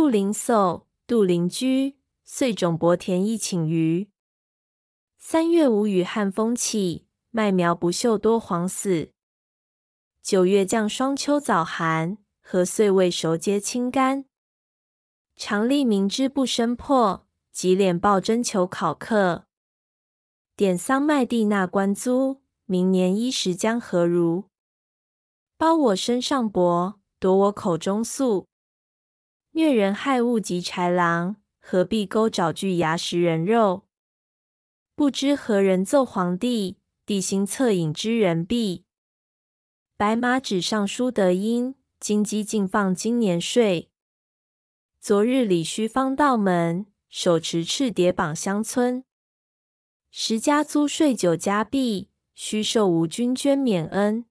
[0.00, 4.08] 杜林叟，杜邻居，岁种薄田一顷余。
[5.18, 9.10] 三月无雨旱风起，麦苗不秀多黄死。
[10.22, 14.24] 九月降霜秋早寒，禾穗未熟皆青干。
[15.36, 19.44] 常吏明知不生破，急敛报征求考克。
[20.56, 24.44] 典桑卖地纳官租，明年衣食将何如？
[25.58, 28.46] 包我身上帛，夺我口中粟。
[29.52, 33.82] 虐人害物及豺狼，何必钩爪锯牙食人肉？
[34.94, 38.84] 不知何人奏皇帝，帝心恻隐知人弊。
[39.96, 43.90] 白马纸上书得音，金鸡尽放今年税。
[45.00, 49.02] 昨日里须方道门，手持赤牒绑乡村。
[50.12, 54.26] 十家租税九家闭，须受吴君捐免恩。